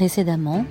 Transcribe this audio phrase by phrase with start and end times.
[0.00, 0.64] Précédemment,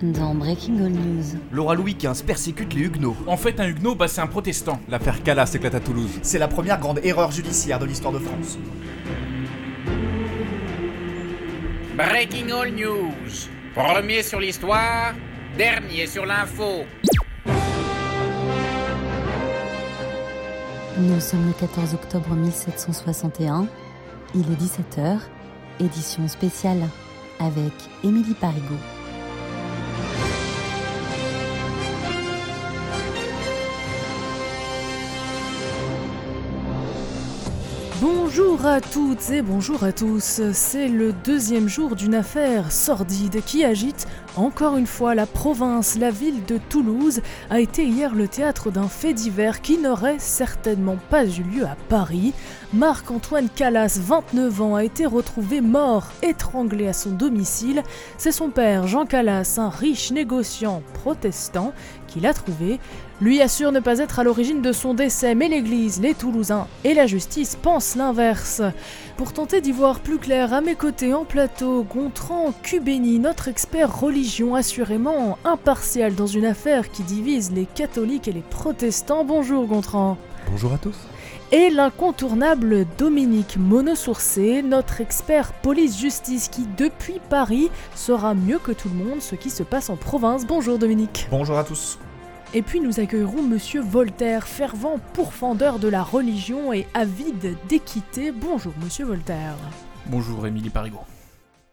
[0.00, 1.38] dans Breaking All News.
[1.52, 3.14] Laura Louis XV persécute les Huguenots.
[3.26, 4.80] En fait, un huguenot, bah, c'est un protestant.
[4.88, 6.18] L'affaire Calas éclate à Toulouse.
[6.22, 8.58] C'est la première grande erreur judiciaire de l'histoire de France.
[11.94, 13.50] Breaking All News.
[13.74, 15.12] Premier sur l'histoire,
[15.58, 16.86] dernier sur l'info.
[20.96, 23.66] Nous sommes le 14 octobre 1761.
[24.34, 25.18] Il est 17h.
[25.80, 26.88] Édition spéciale
[27.40, 27.72] avec
[28.04, 28.99] Émilie Parigot.
[38.00, 40.40] Bonjour à toutes et bonjour à tous.
[40.54, 45.98] C'est le deuxième jour d'une affaire sordide qui agite encore une fois la province.
[45.98, 50.96] La ville de Toulouse a été hier le théâtre d'un fait divers qui n'aurait certainement
[51.10, 52.32] pas eu lieu à Paris.
[52.72, 57.82] Marc-Antoine Calas, 29 ans, a été retrouvé mort, étranglé à son domicile.
[58.16, 61.74] C'est son père, Jean Calas, un riche négociant protestant,
[62.10, 62.78] qui l'a trouvé.
[63.20, 66.94] Lui assure ne pas être à l'origine de son décès, mais l'Église, les Toulousains et
[66.94, 68.62] la justice pensent l'inverse.
[69.16, 74.00] Pour tenter d'y voir plus clair, à mes côtés en plateau, Gontran Cubeni, notre expert
[74.00, 79.24] religion assurément impartial dans une affaire qui divise les catholiques et les protestants.
[79.24, 80.16] Bonjour Gontran.
[80.50, 80.96] Bonjour à tous.
[81.52, 88.94] Et l'incontournable Dominique Monosourcé, notre expert police-justice qui, depuis Paris, saura mieux que tout le
[88.94, 90.46] monde ce qui se passe en province.
[90.46, 91.26] Bonjour Dominique.
[91.28, 91.98] Bonjour à tous.
[92.54, 98.30] Et puis nous accueillerons Monsieur Voltaire, fervent pourfendeur de la religion et avide d'équité.
[98.30, 99.56] Bonjour Monsieur Voltaire.
[100.06, 101.00] Bonjour, Émilie Parigot.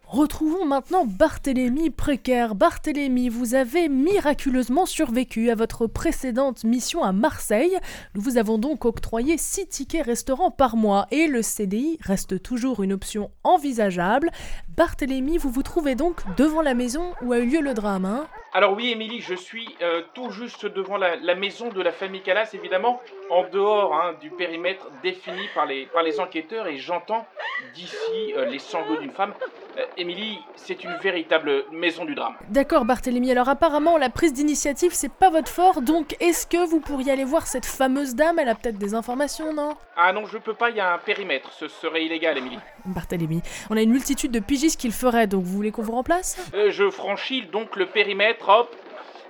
[0.09, 2.55] Retrouvons maintenant Barthélemy Précaire.
[2.55, 7.77] Barthélemy, vous avez miraculeusement survécu à votre précédente mission à Marseille.
[8.15, 12.83] Nous vous avons donc octroyé 6 tickets restaurants par mois et le CDI reste toujours
[12.83, 14.31] une option envisageable.
[14.77, 18.27] Barthélemy, vous vous trouvez donc devant la maison où a eu lieu le drame, hein?
[18.53, 22.21] Alors oui, Émilie, je suis euh, tout juste devant la, la maison de la famille
[22.21, 27.25] Calas, évidemment, en dehors hein, du périmètre défini par les, par les enquêteurs, et j'entends
[27.73, 29.33] d'ici euh, les sanglots d'une femme.
[29.77, 32.35] Euh, Émilie, c'est une véritable maison du drame.
[32.49, 36.79] D'accord Barthélemy, alors apparemment la prise d'initiative c'est pas votre fort, donc est-ce que vous
[36.79, 38.39] pourriez aller voir cette fameuse dame?
[38.39, 39.75] Elle a peut-être des informations, non?
[39.95, 42.59] Ah non, je peux pas, il y a un périmètre, ce serait illégal, Émilie.
[42.85, 45.91] Barthélemy, on a une multitude de pigistes qui le feraient, donc vous voulez qu'on vous
[45.91, 46.37] remplace?
[46.53, 48.75] Euh, je franchis donc le périmètre, hop,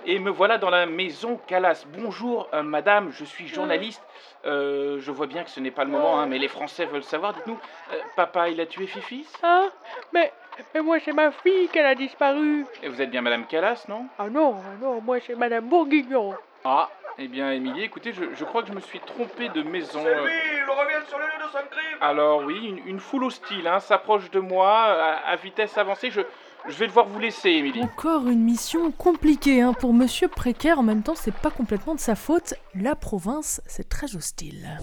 [0.08, 1.84] et me voilà dans la maison Calas.
[1.96, 4.02] Bonjour, euh, madame, je suis journaliste.
[4.46, 7.02] Euh, je vois bien que ce n'est pas le moment, hein, mais les Français veulent
[7.04, 7.34] savoir.
[7.34, 7.58] Dites-nous,
[7.92, 9.66] euh, papa, il a tué Fifi Ah,
[10.14, 10.32] mais,
[10.74, 12.64] mais moi c'est ma fille qu'elle a disparu.
[12.82, 14.06] Et vous êtes bien madame Calas, non?
[14.18, 16.34] Ah non, ah non, moi c'est Madame Bourguignon.
[16.64, 20.00] Ah, eh bien, Émilie, écoutez, je, je crois que je me suis trompé de maison.
[20.06, 20.26] euh.
[20.26, 23.80] il revient sur le lieu de son crime Alors oui, une, une foule hostile hein,
[23.80, 26.10] s'approche de moi à, à vitesse avancée.
[26.10, 26.22] Je,
[26.68, 27.82] je vais devoir vous laisser, Émilie.
[27.82, 32.00] Encore une mission compliquée hein, pour Monsieur Précaire, en même temps c'est pas complètement de
[32.00, 34.78] sa faute, la province c'est très hostile.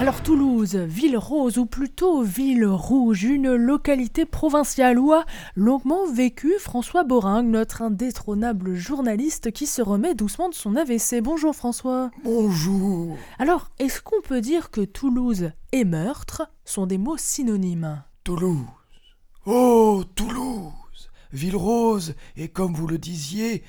[0.00, 5.24] Alors Toulouse, ville rose ou plutôt ville rouge, une localité provinciale où a
[5.56, 11.20] longuement vécu François Boringue, notre indétrônable journaliste qui se remet doucement de son AVC.
[11.20, 12.12] Bonjour François.
[12.22, 13.16] Bonjour.
[13.40, 18.04] Alors, est-ce qu'on peut dire que Toulouse et meurtre sont des mots synonymes?
[18.22, 18.77] Toulouse.
[19.50, 21.08] Oh, Toulouse.
[21.32, 23.64] Ville rose et comme vous le disiez,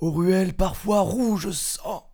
[0.00, 2.08] aux ruelles parfois rouge sang.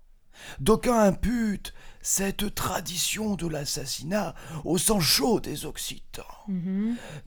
[0.59, 6.25] D'aucuns imputent cette tradition de l'assassinat au sang chaud des Occitans.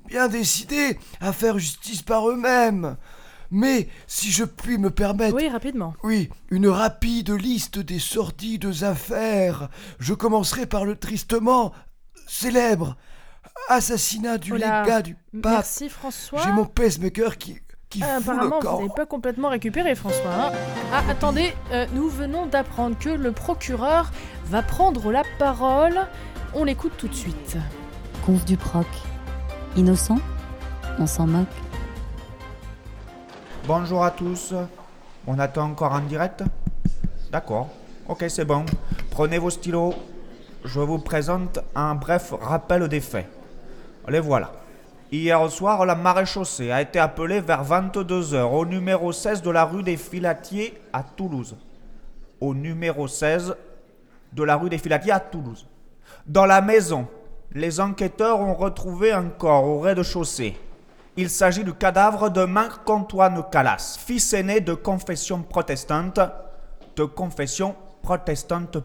[0.07, 2.97] Bien décidés à faire justice par eux-mêmes.
[3.51, 5.93] Mais si je puis me permettre Oui, rapidement.
[6.03, 9.69] Oui, une rapide liste des sordides affaires.
[9.99, 11.71] Je commencerai par le tristement
[12.27, 12.97] célèbre
[13.69, 15.51] assassinat du Oh là, légat du pape.
[15.53, 16.41] Merci François.
[16.43, 17.59] J'ai mon pacemaker qui,
[17.89, 18.77] qui Ah, fout le apparemment, vous camp.
[18.79, 20.31] n'avez pas complètement récupéré, François.
[20.31, 20.51] hein.
[20.93, 24.11] ah, attendez, euh, nous venons d'apprendre que le procureur
[24.45, 25.99] va prendre la parole.
[26.53, 27.57] On l'écoute tout de suite.
[28.25, 28.87] Conf du proc.
[29.75, 30.19] Innocent?
[30.99, 31.47] On s'en moque.
[33.67, 34.53] Bonjour à tous.
[35.25, 36.43] On attend encore en direct?
[37.31, 37.69] D'accord.
[38.07, 38.65] Ok, c'est bon.
[39.09, 39.93] Prenez vos stylos.
[40.65, 43.27] Je vous présente un bref rappel des faits.
[44.07, 44.51] Les voilà.
[45.11, 49.83] Hier soir, la maréchaussée a été appelée vers 22h au numéro 16 de la rue
[49.83, 51.55] des Filatiers à Toulouse.
[52.41, 53.55] Au numéro 16
[54.33, 55.67] de la rue des Filatiers à Toulouse.
[56.25, 57.07] Dans la maison,
[57.53, 60.57] les enquêteurs ont retrouvé un corps au rez-de-chaussée.
[61.15, 66.19] Il s'agit du cadavre de Marc-Antoine Calas, fils aîné de confession protestante,
[66.95, 68.77] de confession protestante.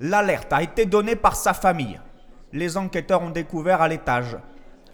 [0.00, 2.00] L'alerte a été donnée par sa famille.
[2.52, 4.36] Les enquêteurs ont découvert à l'étage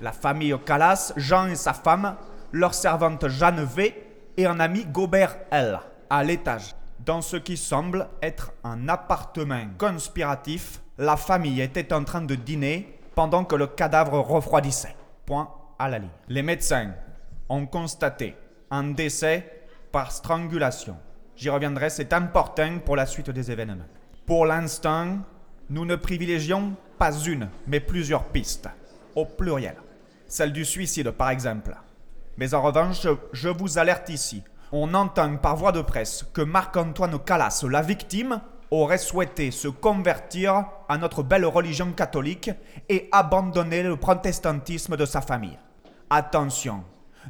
[0.01, 2.17] la famille Calas, Jean et sa femme,
[2.53, 3.95] leur servante Jeanne V
[4.37, 5.79] et un ami Gobert L,
[6.11, 6.75] à l'étage.
[7.05, 12.99] Dans ce qui semble être un appartement conspiratif, la famille était en train de dîner
[13.15, 14.97] pendant que le cadavre refroidissait.
[15.25, 15.49] Point
[15.79, 16.11] à la ligne.
[16.29, 16.93] Les médecins
[17.49, 18.35] ont constaté
[18.71, 20.97] un décès par strangulation.
[21.37, 23.85] J'y reviendrai, c'est important pour la suite des événements.
[24.27, 25.19] Pour l'instant,
[25.69, 28.69] nous ne privilégions pas une, mais plusieurs pistes,
[29.15, 29.77] au pluriel.
[30.27, 31.77] Celle du suicide, par exemple.
[32.37, 34.43] Mais en revanche, je vous alerte ici.
[34.73, 38.41] On entend par voie de presse que Marc-Antoine Calas, la victime,
[38.71, 42.51] aurait souhaité se convertir à notre belle religion catholique
[42.89, 45.59] et abandonner le protestantisme de sa famille.
[46.11, 46.83] Attention,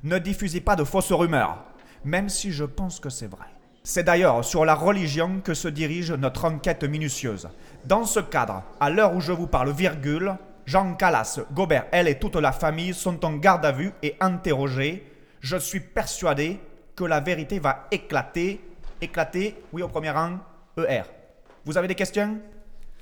[0.03, 1.65] ne diffusez pas de fausses rumeurs,
[2.05, 3.56] même si je pense que c'est vrai.
[3.88, 7.49] C'est d'ailleurs sur la religion que se dirige notre enquête minutieuse.
[7.85, 10.35] Dans ce cadre, à l'heure où je vous parle, virgule,
[10.65, 15.06] Jean Calas, Gobert, elle et toute la famille sont en garde à vue et interrogés.
[15.38, 16.59] Je suis persuadé
[16.97, 18.61] que la vérité va éclater.
[19.00, 20.38] Éclater, oui au premier rang,
[20.77, 21.03] ER.
[21.65, 22.38] Vous avez des questions?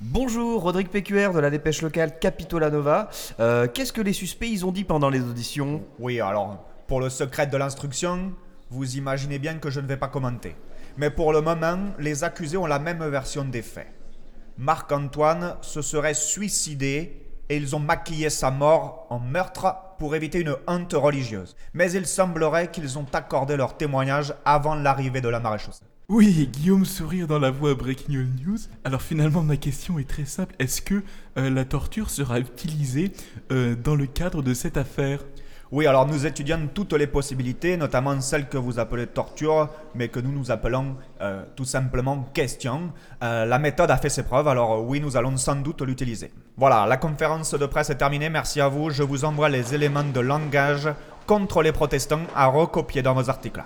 [0.03, 3.09] Bonjour, Rodrigue PQR de la dépêche locale Capitola Nova.
[3.41, 5.83] Euh, Qu'est-ce que les suspects ils ont dit pendant les auditions?
[5.99, 8.35] Oui, alors, pour le secret de l'instruction,
[8.69, 10.55] vous imaginez bien que je ne vais pas commenter.
[10.97, 13.93] Mais pour le moment, les accusés ont la même version des faits.
[14.59, 20.55] Marc-Antoine se serait suicidé et ils ont maquillé sa mort en meurtre pour éviter une
[20.67, 21.57] honte religieuse.
[21.73, 25.85] Mais il semblerait qu'ils ont accordé leur témoignage avant l'arrivée de la maréchaussée.
[26.09, 28.59] Oui, Guillaume sourire dans la voix Breaking News.
[28.85, 30.55] Alors finalement, ma question est très simple.
[30.59, 31.03] Est-ce que
[31.39, 33.13] euh, la torture sera utilisée
[33.51, 35.25] euh, dans le cadre de cette affaire?
[35.73, 40.21] Oui, alors nous étudions toutes les possibilités, notamment celles que vous appelez torture, mais que
[40.21, 42.93] nous nous appelons euh, tout simplement question.
[43.23, 46.33] Euh, la méthode a fait ses preuves, alors oui, nous allons sans doute l'utiliser.
[46.57, 48.91] Voilà, la conférence de presse est terminée, merci à vous.
[48.91, 50.89] Je vous envoie les éléments de langage
[51.27, 53.63] contre les protestants à recopier dans vos articles.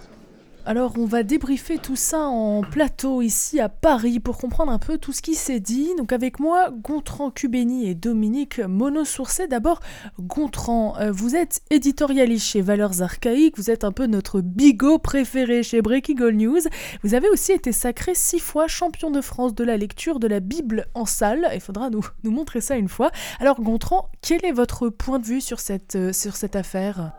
[0.69, 4.99] Alors on va débriefer tout ça en plateau ici à Paris pour comprendre un peu
[4.99, 5.94] tout ce qui s'est dit.
[5.97, 9.49] Donc avec moi, Gontran Cubeni et Dominique Monosourcé.
[9.49, 9.81] D'abord,
[10.20, 15.62] Gontran, euh, vous êtes éditorialiste chez Valeurs Archaïques, vous êtes un peu notre bigot préféré
[15.62, 16.61] chez Breaking All News.
[17.03, 20.41] Vous avez aussi été sacré six fois champion de France de la lecture de la
[20.41, 21.49] Bible en salle.
[21.55, 23.11] Il faudra nous, montrer ça une fois.
[23.41, 26.12] Alors Gontran, quel est votre point de vue sur cette, euh,
[26.53, 27.12] affaire?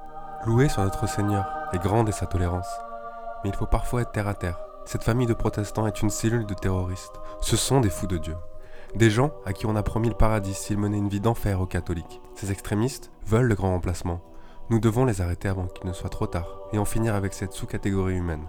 [0.46, 2.68] Loué sur notre Seigneur est grande et sa tolérance
[3.44, 4.60] mais il faut parfois être terre à terre.
[4.86, 7.20] Cette famille de protestants est une cellule de terroristes.
[7.42, 8.36] Ce sont des fous de Dieu.
[8.96, 11.68] Des gens à qui on a promis le paradis s'ils menaient une vie d'enfer aux
[11.68, 12.22] catholiques.
[12.36, 14.22] Ces extrémistes veulent le grand remplacement.
[14.72, 17.54] Nous devons les arrêter avant qu'il ne soit trop tard et en finir avec cette
[17.54, 18.48] sous-catégorie humaine.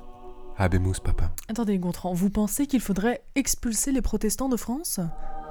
[0.57, 1.31] Abemus, papa.
[1.49, 5.01] Attendez, Gontran, vous pensez qu'il faudrait expulser les protestants de France?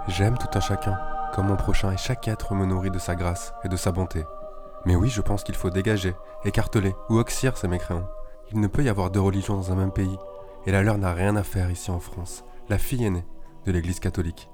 [0.08, 1.00] J'aime tout un chacun,
[1.34, 4.24] comme mon prochain et chaque être me nourrit de sa grâce et de sa bonté.
[4.86, 6.16] Mais oui, je pense qu'il faut dégager,
[6.46, 8.08] écarteler ou oxyre ces mécréants.
[8.52, 10.18] Il ne peut y avoir deux religions dans un même pays,
[10.66, 13.26] et la leur n'a rien à faire ici en France, la fille aînée
[13.66, 14.50] de l'Église catholique.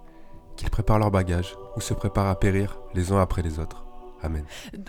[0.56, 3.86] Qu'ils préparent leur bagage ou se préparent à périr les uns après les autres.
[4.22, 4.46] Amen.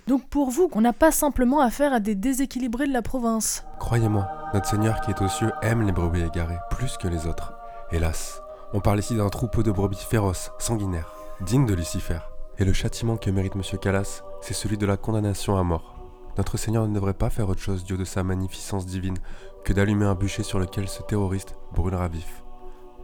[0.07, 3.65] Donc pour vous, on n'a pas simplement affaire à des déséquilibrés de la province.
[3.79, 7.53] Croyez-moi, notre Seigneur qui est aux cieux aime les brebis égarées plus que les autres.
[7.91, 8.41] Hélas,
[8.73, 12.19] on parle ici d'un troupeau de brebis féroces, sanguinaires, dignes de Lucifer.
[12.59, 15.96] Et le châtiment que mérite Monsieur Calas, c'est celui de la condamnation à mort.
[16.39, 19.19] Notre Seigneur ne devrait pas faire autre chose, Dieu de sa magnificence divine,
[19.65, 22.43] que d'allumer un bûcher sur lequel ce terroriste brûlera vif.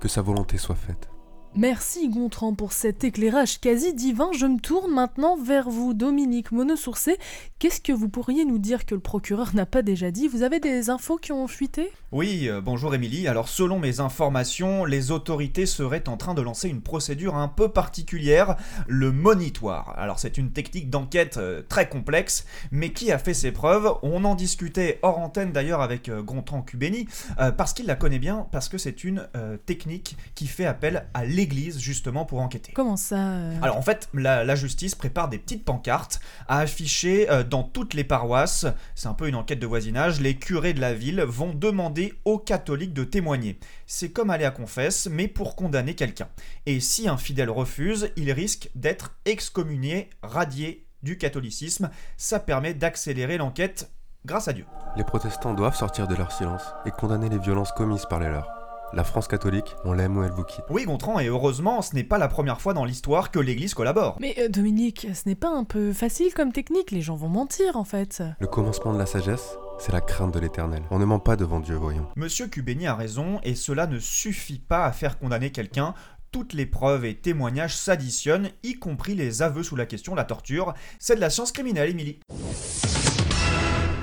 [0.00, 1.11] Que sa volonté soit faite.
[1.54, 4.30] Merci Gontran pour cet éclairage quasi divin.
[4.34, 7.18] Je me tourne maintenant vers vous, Dominique Monosourcé.
[7.58, 10.28] Qu'est-ce que vous pourriez nous dire que le procureur n'a pas déjà dit?
[10.28, 11.92] Vous avez des infos qui ont fuité?
[12.10, 13.28] Oui, euh, bonjour Émilie.
[13.28, 17.68] Alors selon mes informations, les autorités seraient en train de lancer une procédure un peu
[17.68, 18.56] particulière,
[18.88, 19.94] le monitoire.
[19.98, 23.92] Alors c'est une technique d'enquête euh, très complexe, mais qui a fait ses preuves.
[24.02, 27.06] On en discutait hors antenne d'ailleurs avec euh, Gontran Cubeni,
[27.58, 29.28] parce qu'il la connaît bien, parce que c'est une
[29.66, 32.72] technique qui fait appel à l'église justement pour enquêter.
[32.72, 37.28] Comment ça euh Alors en fait, la, la justice prépare des petites pancartes à afficher
[37.30, 38.66] euh, dans toutes les paroisses.
[38.94, 40.20] C'est un peu une enquête de voisinage.
[40.20, 43.58] Les curés de la ville vont demander aux catholiques de témoigner.
[43.86, 46.28] C'est comme aller à confesse, mais pour condamner quelqu'un.
[46.66, 51.90] Et si un fidèle refuse, il risque d'être excommunié, radié du catholicisme.
[52.16, 53.90] Ça permet d'accélérer l'enquête
[54.24, 54.66] grâce à Dieu.
[54.96, 58.61] Les protestants doivent sortir de leur silence et condamner les violences commises par les leurs.
[58.94, 60.64] La France catholique, on l'aime ou elle vous quitte.
[60.68, 64.18] Oui, Gontran, et heureusement, ce n'est pas la première fois dans l'histoire que l'Église collabore.
[64.20, 67.76] Mais euh, Dominique, ce n'est pas un peu facile comme technique Les gens vont mentir
[67.76, 68.22] en fait.
[68.38, 70.82] Le commencement de la sagesse, c'est la crainte de l'éternel.
[70.90, 72.06] On ne ment pas devant Dieu, voyons.
[72.16, 75.94] Monsieur Cubeni a raison, et cela ne suffit pas à faire condamner quelqu'un.
[76.30, 80.74] Toutes les preuves et témoignages s'additionnent, y compris les aveux sous la question, la torture.
[80.98, 82.20] C'est de la science criminelle, Émilie.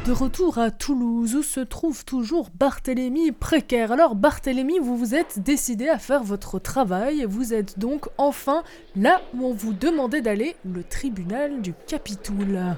[0.06, 3.92] De retour à Toulouse, où se trouve toujours Barthélemy Précaire.
[3.92, 8.64] Alors Barthélemy, vous vous êtes décidé à faire votre travail, vous êtes donc enfin
[8.96, 12.76] là où on vous demandait d'aller, le tribunal du Capitoul.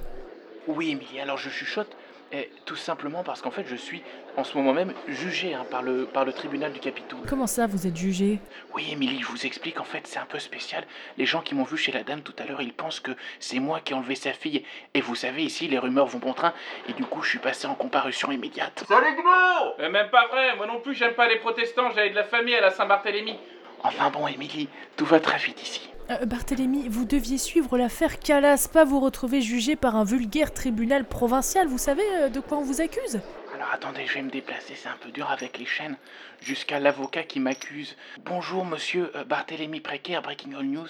[0.68, 1.96] Oui, Émilie, alors je chuchote,
[2.32, 4.02] eh, tout simplement parce qu'en fait je suis
[4.38, 7.20] en ce moment même jugé hein, par, le, par le tribunal du Capitoul.
[7.28, 8.40] Comment ça, vous êtes jugé?
[8.74, 10.86] Oui, Émilie, je vous explique, en fait, c'est un peu spécial.
[11.18, 13.12] Les gens qui m'ont vu chez la dame tout à l'heure, ils pensent que
[13.42, 14.64] c'est moi qui ai enlevé sa fille.
[14.94, 16.54] Et vous savez, ici, les rumeurs vont bon train,
[16.88, 18.86] et du coup, je suis passé en comparution immédiate.
[18.88, 22.16] Salut Gno Euh, Même pas vrai, moi non plus, j'aime pas les protestants, j'avais de
[22.16, 23.36] la famille à la Saint-Barthélemy.
[23.84, 25.91] Enfin bon, Émilie, tout va très vite ici.
[26.12, 31.06] Euh, Barthélemy, vous deviez suivre l'affaire Calas, pas vous retrouver jugé par un vulgaire tribunal
[31.06, 31.68] provincial.
[31.68, 33.20] Vous savez euh, de quoi on vous accuse?
[33.54, 35.98] Alors attendez, je vais me déplacer, c'est un peu dur avec les chaînes,
[36.42, 37.96] jusqu'à l'avocat qui m'accuse.
[38.26, 40.88] Bonjour, monsieur euh, Barthélemy Précaire, Breaking All News.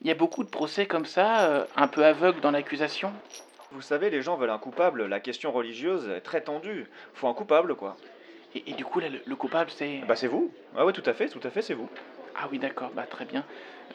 [0.00, 3.12] Il y a beaucoup de procès comme ça, euh, un peu aveugles dans l'accusation.
[3.72, 5.06] Vous savez, les gens veulent un coupable.
[5.06, 6.86] La question religieuse est très tendue.
[7.14, 7.96] Faut un coupable, quoi.
[8.54, 10.02] Et, et du coup, là, le, le coupable, c'est...
[10.06, 10.52] Bah, c'est vous.
[10.76, 11.88] Ah ouais, tout à fait, tout à fait, c'est vous.
[12.36, 13.44] Ah oui, d'accord, bah très bien.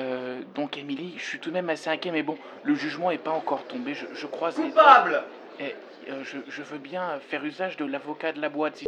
[0.01, 3.17] Euh, donc, Émilie, je suis tout de même assez inquiet, mais bon, le jugement est
[3.17, 4.83] pas encore tombé, je, je croise les doigts.
[4.83, 5.23] Coupable
[5.59, 5.75] Et
[6.09, 8.77] euh, je, je veux bien faire usage de l'avocat de la boîte.
[8.77, 8.85] si-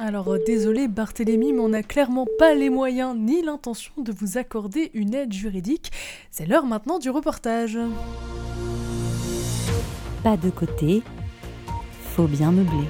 [0.00, 4.38] Alors euh, désolé Barthélemy, mais on n'a clairement pas les moyens ni l'intention de vous
[4.38, 5.90] accorder une aide juridique.
[6.30, 7.78] C'est l'heure maintenant du reportage.
[10.24, 11.02] Pas de côté,
[12.14, 12.86] faut bien meubler.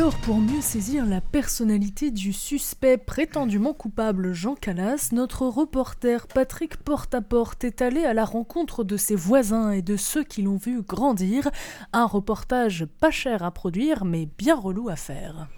[0.00, 6.78] Alors, pour mieux saisir la personnalité du suspect prétendument coupable Jean Calas, notre reporter Patrick
[6.78, 10.80] Porte-à-Porte est allé à la rencontre de ses voisins et de ceux qui l'ont vu
[10.80, 11.50] grandir.
[11.92, 15.48] Un reportage pas cher à produire, mais bien relou à faire.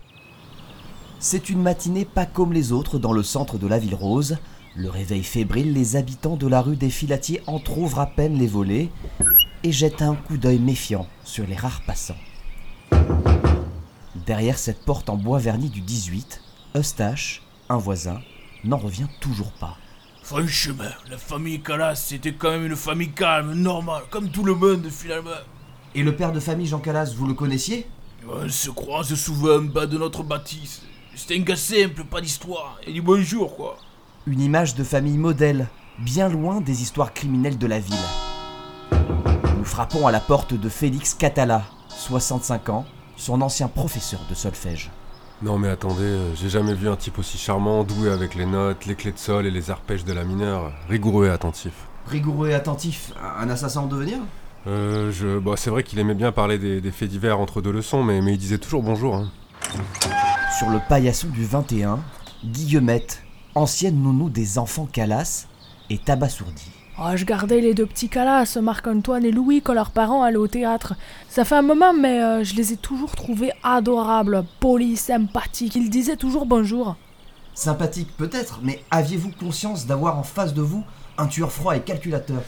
[1.20, 4.38] C'est une matinée pas comme les autres dans le centre de la ville rose.
[4.74, 8.90] Le réveil fébrile, les habitants de la rue des Filatiers entr'ouvrent à peine les volets
[9.62, 12.18] et jettent un coup d'œil méfiant sur les rares passants.
[14.26, 16.40] Derrière cette porte en bois verni du 18,
[16.76, 18.20] Eustache, un voisin,
[18.62, 19.76] n'en revient toujours pas.
[20.22, 24.88] Franchement, la famille Calas, c'était quand même une famille calme, normale, comme tout le monde
[24.90, 25.30] finalement.
[25.96, 27.88] Et le père de famille Jean Calas, vous le connaissiez?
[28.28, 30.82] On se croise souvent en bas de notre bâtisse.
[31.16, 33.76] C'était un gars simple, pas d'histoire, et du bonjour quoi.
[34.28, 35.66] Une image de famille modèle,
[35.98, 37.96] bien loin des histoires criminelles de la ville.
[39.58, 42.86] Nous frappons à la porte de Félix Catala, 65 ans,
[43.16, 44.90] son ancien professeur de solfège.
[45.42, 48.86] Non mais attendez, euh, j'ai jamais vu un type aussi charmant, doué avec les notes,
[48.86, 51.72] les clés de sol et les arpèges de la mineure, rigoureux et attentif.
[52.06, 54.18] Rigoureux et attentif, un assassin en devenir?
[54.68, 55.38] Euh, je...
[55.38, 58.20] Bon, c'est vrai qu'il aimait bien parler des, des faits divers entre deux leçons, mais,
[58.20, 59.16] mais il disait toujours bonjour.
[59.16, 59.30] Hein.
[60.58, 61.98] Sur le paillasson du 21,
[62.44, 65.46] Guillemette, ancienne nounou des enfants Calas,
[65.90, 66.70] est abasourdie.
[66.98, 70.46] Oh, je gardais les deux petits Calas, Marc-Antoine et Louis, quand leurs parents allaient au
[70.46, 70.94] théâtre.
[71.26, 75.74] Ça fait un moment, mais euh, je les ai toujours trouvés adorables, polis, sympathiques.
[75.74, 76.96] Ils disaient toujours bonjour.
[77.54, 80.84] Sympathique peut-être, mais aviez-vous conscience d'avoir en face de vous
[81.16, 82.42] un tueur froid et calculateur?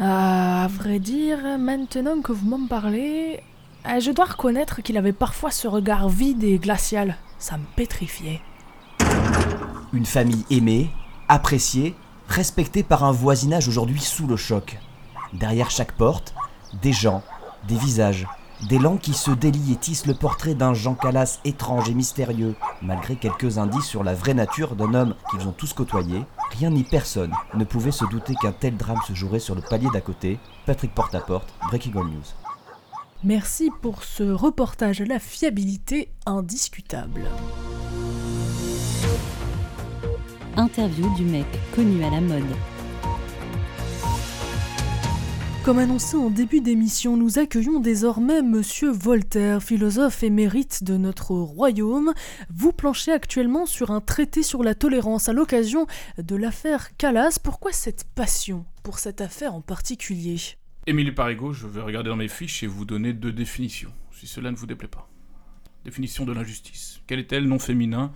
[0.00, 3.40] Euh, à vrai dire, maintenant que vous m'en parlez,
[3.86, 7.16] euh, je dois reconnaître qu'il avait parfois ce regard vide et glacial.
[7.38, 8.40] Ça me pétrifiait.
[9.92, 10.90] Une famille aimée,
[11.28, 11.94] appréciée,
[12.34, 14.80] respectée par un voisinage aujourd'hui sous le choc.
[15.34, 16.34] Derrière chaque porte,
[16.82, 17.22] des gens,
[17.68, 18.26] des visages,
[18.68, 22.56] des langues qui se délient et tissent le portrait d'un Jean Calas étrange et mystérieux.
[22.82, 26.24] Malgré quelques indices sur la vraie nature d'un homme qu'ils ont tous côtoyé,
[26.58, 29.88] rien ni personne ne pouvait se douter qu'un tel drame se jouerait sur le palier
[29.92, 30.40] d'à côté.
[30.66, 32.34] Patrick Porte-à-Porte, Breaking All News.
[33.22, 37.22] Merci pour ce reportage à la fiabilité indiscutable.
[40.56, 42.44] Interview du mec connu à la mode.
[45.64, 52.12] Comme annoncé en début d'émission, nous accueillons désormais Monsieur Voltaire, philosophe émérite de notre royaume.
[52.50, 57.40] Vous planchez actuellement sur un traité sur la tolérance à l'occasion de l'affaire Calas.
[57.42, 60.36] Pourquoi cette passion pour cette affaire en particulier?
[60.86, 64.52] Émilie Parigot, je vais regarder dans mes fiches et vous donner deux définitions, si cela
[64.52, 65.10] ne vous déplaît pas.
[65.84, 67.00] Définition de l'injustice.
[67.08, 67.48] Quelle est-elle?
[67.48, 68.12] Non féminin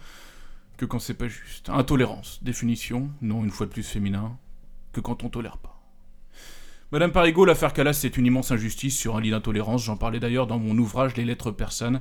[0.79, 2.39] que quand c'est pas juste Intolérance.
[2.43, 4.39] Définition, non une fois de plus féminin,
[4.93, 5.83] que quand on tolère pas.
[6.91, 9.85] Madame Parigot, l'affaire Calas, c'est une immense injustice sur un lit d'intolérance.
[9.85, 12.01] J'en parlais d'ailleurs dans mon ouvrage Les lettres persanes.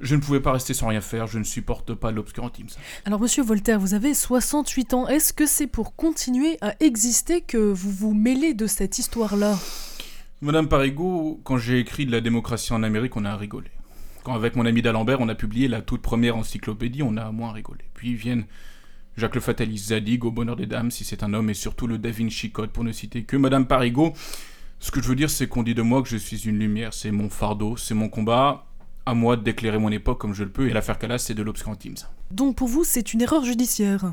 [0.00, 2.80] Je ne pouvais pas rester sans rien faire, je ne supporte pas l'obscurantisme.
[3.04, 5.06] Alors Monsieur Voltaire, vous avez 68 ans.
[5.06, 9.58] Est-ce que c'est pour continuer à exister que vous vous mêlez de cette histoire-là?
[10.40, 13.70] Madame Parigot, quand j'ai écrit de la démocratie en Amérique, on a rigolé.
[14.22, 17.52] Quand avec mon ami d'Alembert, on a publié la toute première encyclopédie, on a moins
[17.52, 17.80] rigolé.
[17.94, 18.44] Puis viennent
[19.16, 21.98] Jacques le Fataliste, Zadig au bonheur des dames si c'est un homme, et surtout le
[21.98, 24.12] Da Vinci Code pour ne citer que Madame Parigot.
[24.78, 26.94] Ce que je veux dire, c'est qu'on dit de moi que je suis une lumière,
[26.94, 28.64] c'est mon fardeau, c'est mon combat.
[29.04, 32.06] À moi d'éclairer mon époque comme je le peux, et l'affaire Calas, c'est de l'obscurantisme.
[32.30, 34.12] Donc pour vous, c'est une erreur judiciaire.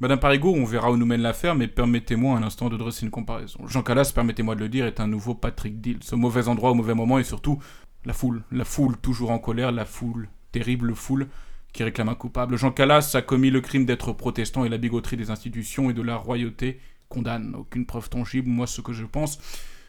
[0.00, 3.12] Madame Parigot, on verra où nous mène l'affaire, mais permettez-moi un instant de dresser une
[3.12, 3.60] comparaison.
[3.68, 5.98] Jean Calas, permettez-moi de le dire, est un nouveau Patrick Dill.
[6.00, 7.60] Ce mauvais endroit au mauvais moment, et surtout,
[8.04, 8.42] la foule.
[8.50, 11.28] La foule, toujours en colère, la foule, terrible foule,
[11.72, 12.56] qui réclame un coupable.
[12.56, 16.02] Jean Calas a commis le crime d'être protestant et la bigoterie des institutions et de
[16.02, 17.54] la royauté condamne.
[17.54, 19.38] Aucune preuve tangible, moi ce que je pense,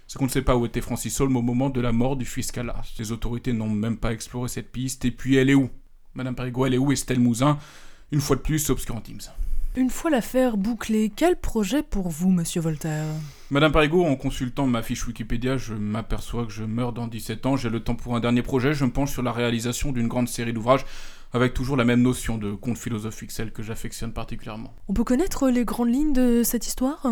[0.08, 2.26] c'est qu'on ne sait pas où était Francis Holm au moment de la mort du
[2.26, 2.94] fils Calas.
[3.00, 5.70] Les autorités n'ont même pas exploré cette piste, et puis elle est où?
[6.14, 6.92] Madame Parigot, elle est où?
[6.92, 7.58] Estelle Mouzin
[8.12, 9.32] Une fois de plus, obscurantisme.
[9.78, 13.04] Une fois l'affaire bouclée, quel projet pour vous, monsieur Voltaire?
[13.52, 17.58] Madame Parigot, en consultant ma fiche Wikipédia, je m'aperçois que je meurs dans 17 ans.
[17.58, 18.74] J'ai le temps pour un dernier projet.
[18.74, 20.86] Je me penche sur la réalisation d'une grande série d'ouvrages
[21.34, 24.74] avec toujours la même notion de conte philosophique, celle que j'affectionne particulièrement.
[24.88, 27.06] On peut connaître les grandes lignes de cette histoire?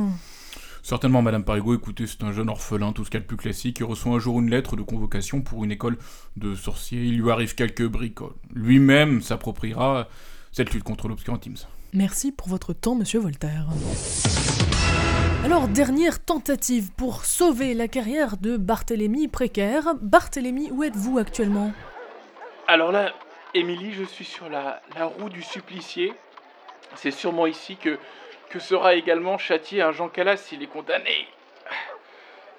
[0.84, 3.36] Certainement, Madame Parigot, écoutez, c'est un jeune orphelin, tout ce qu'il y a de plus
[3.36, 5.98] classique, qui reçoit un jour une lettre de convocation pour une école
[6.38, 7.04] de sorciers.
[7.04, 8.36] Il lui arrive quelques bricoles.
[8.54, 10.08] Lui-même s'appropriera
[10.54, 11.68] cette lutte contre l'obscurantisme.
[11.94, 13.66] Merci pour votre temps, monsieur Voltaire.
[15.46, 19.94] Alors, dernière tentative pour sauver la carrière de Barthélemy précaire.
[20.02, 21.72] Barthélemy, où êtes-vous actuellement?
[22.68, 23.14] Alors là,
[23.54, 24.82] Émilie, je suis sur la,
[25.20, 26.14] roue du supplicié.
[26.96, 28.00] C'est sûrement ici que,
[28.60, 31.28] sera également châtié un Jean Calas s'il est condamné.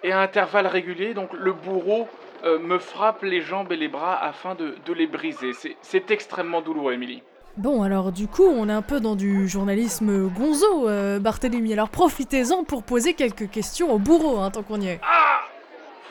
[0.02, 2.08] Et à intervalles réguliers, donc le bourreau
[2.42, 5.52] euh, me frappe les jambes et les bras afin de, de les briser.
[5.52, 7.22] C'est- C'est extrêmement douloureux, Émilie.
[7.56, 11.72] Bon, alors du coup, on est un peu dans du journalisme gonzo, euh, Barthélemy.
[11.72, 15.00] Alors profitez-en pour poser quelques questions au bourreau, hein, tant qu'on y est.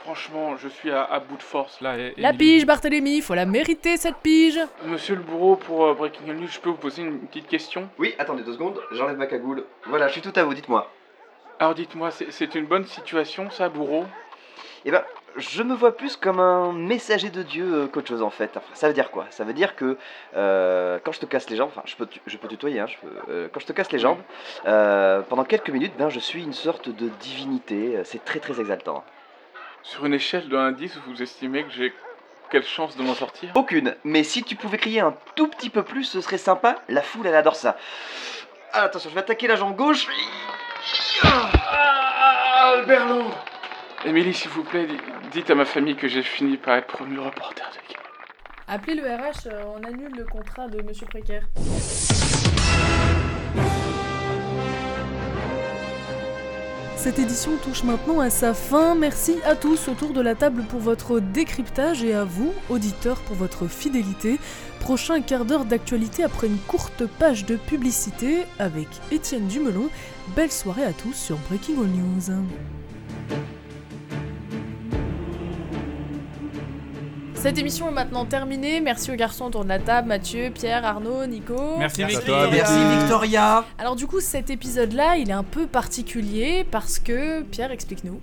[0.03, 1.97] Franchement, je suis à, à bout de force là.
[1.97, 6.33] é- La pige, Barthélemy, faut la mériter cette pige Monsieur le bourreau, pour euh, Breaking
[6.33, 7.89] News, je peux vous poser une petite question?
[7.99, 9.65] Oui, attendez deux secondes, j'enlève ma cagoule.
[9.87, 10.89] Voilà, je suis tout à vous, dites-moi.
[11.59, 14.05] Alors dites-moi, c'est- c'est une bonne situation ça, bourreau?
[14.85, 15.03] Eh ben,
[15.37, 18.51] je me vois plus comme un messager de Dieu euh, qu'autre chose en fait.
[18.57, 19.25] Enfin, ça veut dire quoi?
[19.29, 19.97] Ça veut dire que
[20.35, 22.97] euh, quand je te casse les jambes, enfin, je peux, je peux tutoyer, hein, je
[22.97, 24.19] peux, euh, quand je te casse les jambes,
[24.65, 28.01] euh, pendant quelques minutes, ben, je suis une sorte de divinité.
[28.03, 29.03] C'est très très exaltant.
[29.81, 31.93] Sur une échelle de 1 à 10, vous estimez que j'ai
[32.49, 33.49] quelle chance de m'en sortir?
[33.55, 36.75] Aucune, mais si tu pouvais crier un tout petit peu plus, ce serait sympa.
[36.87, 37.77] La foule, elle adore ça.
[38.71, 40.07] Ah, attention, je vais attaquer la jambe gauche.
[41.23, 43.07] Ah, Albert
[44.05, 44.97] Émilie, s'il vous plaît, di-
[45.31, 48.03] dites à ma famille que j'ai fini par être promu reporter de guerre.
[48.67, 51.43] Appelez le RH, euh, on annule le contrat de monsieur précaire.
[56.97, 58.95] Cette édition touche maintenant à sa fin.
[58.95, 63.35] Merci à tous autour de la table pour votre décryptage et à vous, auditeurs, pour
[63.35, 64.39] votre fidélité.
[64.79, 69.89] Prochain quart d'heure d'actualité après une courte page de publicité avec Étienne Dumelon.
[70.35, 72.45] Belle soirée à tous sur Breaking All News.
[77.43, 78.79] Cette émission est maintenant terminée.
[78.79, 81.75] Merci aux garçons autour de la table, Mathieu, Pierre, Arnaud, Nico.
[81.77, 82.47] Merci, Merci, Victoria.
[82.49, 83.65] Merci Victoria.
[83.77, 88.21] Alors du coup, cet épisode-là, il est un peu particulier parce que Pierre, explique-nous.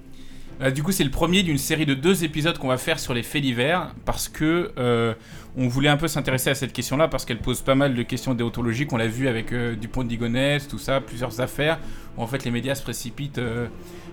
[0.62, 3.14] Euh, du coup, c'est le premier d'une série de deux épisodes qu'on va faire sur
[3.14, 5.14] les faits divers parce que euh,
[5.56, 8.34] on voulait un peu s'intéresser à cette question-là parce qu'elle pose pas mal de questions
[8.34, 8.92] déontologiques.
[8.92, 11.78] On l'a vu avec euh, Dupont de tout ça, plusieurs affaires
[12.18, 13.40] où en fait les médias se précipitent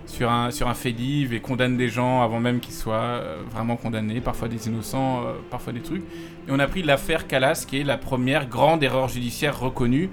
[0.06, 4.20] sur un sur fait div et condamnent des gens avant même qu'ils soient vraiment condamnés,
[4.20, 6.02] parfois des innocents, parfois des trucs.
[6.46, 10.08] Et on a pris l'affaire Calas, qui est la première grande erreur judiciaire reconnue.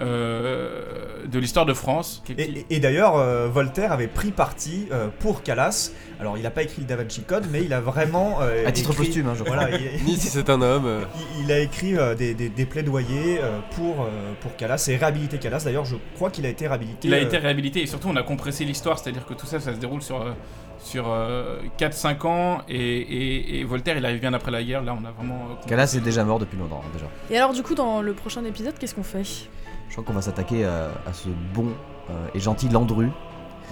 [0.00, 2.22] Euh, de l'histoire de France.
[2.36, 5.90] Et, et- et d'ailleurs, euh, Voltaire avait pris parti euh, pour Calas.
[6.20, 8.38] Alors, il n'a pas écrit le Da Vinci Code, mais il a vraiment.
[8.40, 9.56] euh, À titre écrit- posthume, hein, je crois.
[9.56, 10.86] Voilà, il, Ni si c'est un homme.
[10.86, 11.04] euh,
[11.38, 14.96] il- il a écrit euh, des, des- des plaidoyers euh, pour, euh, pour Calas et
[14.96, 15.62] réhabilité Calas.
[15.64, 17.08] D'ailleurs, je crois qu'il a été réhabilité.
[17.08, 19.60] Il a euh, été réhabilité et surtout on a compressé l'histoire, c'est-à-dire que tout ça,
[19.60, 20.32] ça se déroule sur, euh,
[20.78, 24.94] sur euh, 4-5 ans et, et- et Voltaire il arrive bien après la guerre, là
[25.00, 25.46] on a vraiment...
[25.50, 25.66] euh.
[25.68, 27.06] Calas est déjà mort depuis longtemps déjà.
[27.30, 29.24] Et alors du coup, dans le prochain épisode, qu'est-ce qu'on fait?
[29.24, 31.68] Je crois qu'on va s'attaquer à, à ce bon
[32.10, 33.08] euh, et gentil Landru.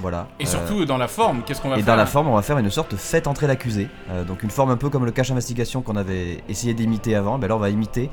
[0.02, 0.26] Voilà.
[0.38, 1.86] Et Euh, surtout dans la forme, qu'est-ce qu'on va Et faire?
[1.94, 3.88] dans la forme, on va faire une sorte de faites entrer l'accusé.
[4.10, 7.38] Euh, donc une forme un peu comme le cache investigation qu'on avait essayé d'imiter avant.
[7.38, 8.10] Ben là, on va imiter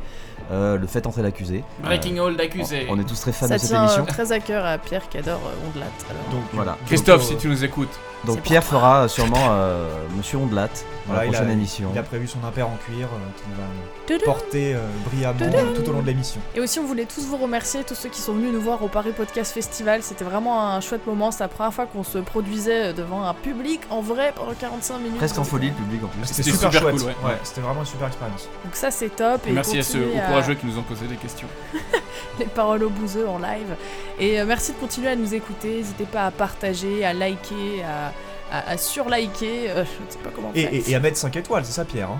[0.51, 1.62] euh, le fait entrer l'accusé.
[1.84, 2.88] Breaking Euh, All d'accusé.
[2.89, 4.03] On, on est tous très fans Ça de cette tient émission.
[4.03, 5.86] euh, très à cœur à Pierre qui adore euh, Ondelat.
[6.10, 6.23] alors.
[6.32, 6.77] Donc, Voilà.
[6.86, 7.99] Christophe, donc, si euh, tu nous écoutes.
[8.26, 11.90] Donc Pierre fera sûrement euh, Monsieur Ondelat dans voilà, la il a- prochaine émission.
[11.94, 15.74] Il a prévu son impair en cuir euh, qu'il va porter euh, brillamment Tudum.
[15.74, 16.40] tout au long de l'émission.
[16.56, 18.88] Et aussi, on voulait tous vous remercier, tous ceux qui sont venus nous voir au
[18.88, 20.04] Paris Podcast Festival.
[20.04, 21.32] C'était vraiment un chouette moment.
[21.32, 25.18] C'est la première fois qu'on se produisait devant un public en vrai pendant 45 minutes.
[25.18, 26.26] Presque en folie le public en plus.
[26.26, 26.96] C'était super, super chouette.
[26.96, 27.16] cool, ouais.
[27.32, 28.48] Ouais, c'était vraiment une super expérience.
[28.64, 29.42] Donc ça c'est top.
[29.48, 31.48] Et Merci à ceux aux courageux qui nous ont posé des questions.
[32.40, 33.76] les paroles au bouseux en live.
[34.20, 35.76] Et euh, merci de continuer à nous écouter.
[35.78, 38.12] N'hésitez pas à partager, à liker, à,
[38.54, 39.70] à, à surliker.
[39.72, 40.74] euh, je ne sais pas comment Et, faire.
[40.74, 42.20] et- et à mettre 5 étoiles, c'est ça Pierre hein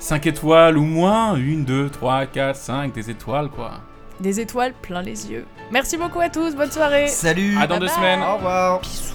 [0.00, 3.72] 5 étoiles ou moins 1, 2, 3, 4, 5, des étoiles quoi.
[4.20, 5.44] Des étoiles plein les yeux.
[5.70, 6.56] Merci beaucoup à tous.
[6.56, 7.06] Bonne soirée.
[7.06, 8.20] Salut À dans deux Bye semaines.
[8.22, 9.14] Au revoir Bisous